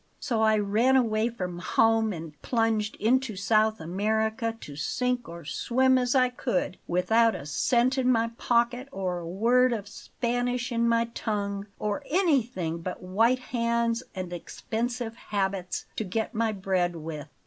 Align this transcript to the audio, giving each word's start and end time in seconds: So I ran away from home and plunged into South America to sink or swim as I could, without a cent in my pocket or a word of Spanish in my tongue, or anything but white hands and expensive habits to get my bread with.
So 0.19 0.41
I 0.41 0.57
ran 0.57 0.95
away 0.95 1.29
from 1.29 1.59
home 1.59 2.11
and 2.11 2.41
plunged 2.41 2.95
into 2.95 3.35
South 3.35 3.79
America 3.79 4.57
to 4.61 4.75
sink 4.75 5.29
or 5.29 5.45
swim 5.45 5.99
as 5.99 6.15
I 6.15 6.29
could, 6.29 6.79
without 6.87 7.35
a 7.35 7.45
cent 7.45 7.99
in 7.99 8.11
my 8.11 8.29
pocket 8.39 8.89
or 8.91 9.19
a 9.19 9.27
word 9.27 9.73
of 9.73 9.87
Spanish 9.87 10.71
in 10.71 10.89
my 10.89 11.05
tongue, 11.13 11.67
or 11.77 12.01
anything 12.09 12.79
but 12.81 13.03
white 13.03 13.37
hands 13.53 14.01
and 14.15 14.33
expensive 14.33 15.15
habits 15.15 15.85
to 15.97 16.03
get 16.03 16.33
my 16.33 16.51
bread 16.51 16.95
with. 16.95 17.27